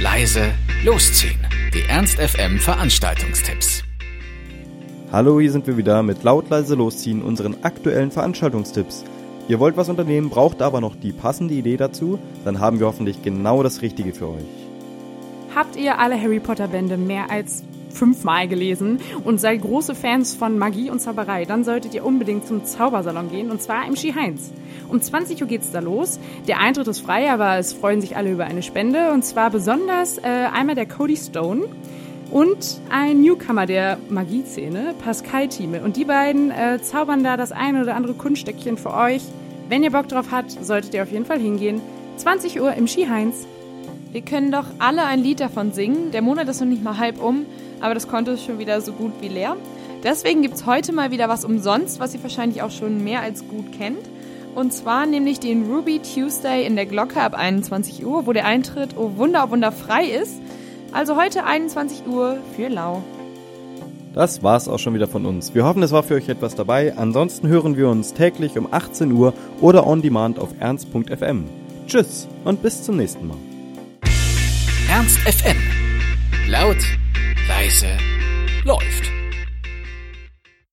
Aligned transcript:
leise, 0.00 0.52
losziehen. 0.84 1.40
Die 1.74 1.82
Ernst 1.88 2.20
FM 2.20 2.60
Veranstaltungstipps. 2.60 3.82
Hallo, 5.10 5.40
hier 5.40 5.50
sind 5.50 5.66
wir 5.66 5.76
wieder 5.76 6.04
mit 6.04 6.22
laut 6.22 6.48
leise 6.50 6.76
losziehen 6.76 7.20
unseren 7.20 7.64
aktuellen 7.64 8.12
Veranstaltungstipps. 8.12 9.04
Ihr 9.48 9.58
wollt 9.58 9.76
was 9.76 9.88
unternehmen, 9.88 10.30
braucht 10.30 10.62
aber 10.62 10.80
noch 10.80 10.94
die 10.94 11.10
passende 11.10 11.54
Idee 11.54 11.76
dazu, 11.76 12.20
dann 12.44 12.60
haben 12.60 12.78
wir 12.78 12.86
hoffentlich 12.86 13.22
genau 13.22 13.64
das 13.64 13.82
Richtige 13.82 14.12
für 14.12 14.28
euch. 14.28 14.44
Habt 15.52 15.74
ihr 15.74 15.98
alle 15.98 16.20
Harry 16.20 16.38
Potter 16.38 16.68
Bände 16.68 16.96
mehr 16.96 17.28
als 17.28 17.64
fünfmal 17.98 18.48
gelesen 18.48 19.00
und 19.24 19.40
seid 19.40 19.60
große 19.60 19.94
Fans 19.94 20.34
von 20.34 20.56
Magie 20.56 20.90
und 20.90 21.00
Zauberei, 21.00 21.44
dann 21.44 21.64
solltet 21.64 21.94
ihr 21.94 22.04
unbedingt 22.04 22.46
zum 22.46 22.64
Zaubersalon 22.64 23.30
gehen 23.30 23.50
und 23.50 23.60
zwar 23.60 23.86
im 23.86 23.96
Ski 23.96 24.12
Heinz. 24.12 24.52
Um 24.88 25.02
20 25.02 25.42
Uhr 25.42 25.48
geht's 25.48 25.70
da 25.70 25.80
los. 25.80 26.18
Der 26.46 26.60
Eintritt 26.60 26.88
ist 26.88 27.00
frei, 27.00 27.30
aber 27.30 27.58
es 27.58 27.72
freuen 27.72 28.00
sich 28.00 28.16
alle 28.16 28.30
über 28.30 28.44
eine 28.44 28.62
Spende 28.62 29.12
und 29.12 29.24
zwar 29.24 29.50
besonders 29.50 30.18
äh, 30.18 30.22
einmal 30.22 30.76
der 30.76 30.86
Cody 30.86 31.16
Stone 31.16 31.64
und 32.30 32.80
ein 32.90 33.20
Newcomer 33.20 33.66
der 33.66 33.98
Magieszene, 34.08 34.94
Pascal 35.02 35.48
Thieme. 35.48 35.82
Und 35.82 35.96
die 35.96 36.04
beiden 36.04 36.50
äh, 36.50 36.80
zaubern 36.80 37.24
da 37.24 37.36
das 37.36 37.52
eine 37.52 37.82
oder 37.82 37.96
andere 37.96 38.14
Kunststückchen 38.14 38.76
für 38.76 38.94
euch. 38.94 39.22
Wenn 39.68 39.82
ihr 39.82 39.90
Bock 39.90 40.08
drauf 40.08 40.26
habt, 40.30 40.52
solltet 40.52 40.94
ihr 40.94 41.02
auf 41.02 41.10
jeden 41.10 41.26
Fall 41.26 41.38
hingehen. 41.40 41.80
20 42.16 42.60
Uhr 42.60 42.72
im 42.74 42.86
Ski 42.86 43.06
Heinz. 43.06 43.46
Wir 44.12 44.22
können 44.22 44.50
doch 44.50 44.64
alle 44.78 45.04
ein 45.04 45.22
Lied 45.22 45.40
davon 45.40 45.72
singen. 45.72 46.10
Der 46.12 46.22
Monat 46.22 46.48
ist 46.48 46.60
noch 46.60 46.68
nicht 46.68 46.82
mal 46.82 46.96
halb 46.96 47.22
um, 47.22 47.44
aber 47.80 47.94
das 47.94 48.08
Konto 48.08 48.32
ist 48.32 48.44
schon 48.44 48.58
wieder 48.58 48.80
so 48.80 48.92
gut 48.92 49.12
wie 49.20 49.28
leer. 49.28 49.56
Deswegen 50.02 50.42
gibt's 50.42 50.66
heute 50.66 50.92
mal 50.92 51.10
wieder 51.10 51.28
was 51.28 51.44
umsonst, 51.44 51.98
was 52.00 52.14
ihr 52.14 52.22
wahrscheinlich 52.22 52.62
auch 52.62 52.70
schon 52.70 53.02
mehr 53.02 53.20
als 53.20 53.46
gut 53.48 53.72
kennt. 53.72 54.08
Und 54.54 54.72
zwar 54.72 55.06
nämlich 55.06 55.40
den 55.40 55.70
Ruby 55.70 56.00
Tuesday 56.00 56.66
in 56.66 56.76
der 56.76 56.86
Glocke 56.86 57.20
ab 57.20 57.34
21 57.34 58.04
Uhr, 58.04 58.26
wo 58.26 58.32
der 58.32 58.44
Eintritt, 58.44 58.96
oh 58.96 59.12
Wunder, 59.16 59.44
oh 59.46 59.50
Wunder, 59.50 59.72
frei 59.72 60.04
ist. 60.04 60.40
Also 60.92 61.16
heute 61.16 61.44
21 61.44 62.06
Uhr 62.06 62.38
für 62.56 62.68
Lau. 62.68 63.02
Das 64.14 64.42
war's 64.42 64.68
auch 64.68 64.78
schon 64.78 64.94
wieder 64.94 65.06
von 65.06 65.26
uns. 65.26 65.54
Wir 65.54 65.64
hoffen, 65.64 65.82
es 65.82 65.92
war 65.92 66.02
für 66.02 66.14
euch 66.14 66.28
etwas 66.28 66.54
dabei. 66.54 66.96
Ansonsten 66.96 67.46
hören 67.46 67.76
wir 67.76 67.88
uns 67.88 68.14
täglich 68.14 68.58
um 68.58 68.66
18 68.72 69.12
Uhr 69.12 69.32
oder 69.60 69.86
on 69.86 70.02
demand 70.02 70.38
auf 70.38 70.48
ernst.fm. 70.58 71.44
Tschüss 71.86 72.26
und 72.44 72.62
bis 72.62 72.82
zum 72.82 72.96
nächsten 72.96 73.28
Mal. 73.28 73.36
Ernst 74.90 75.18
FM. 75.18 75.56
Laut, 76.48 76.78
leise. 77.58 78.17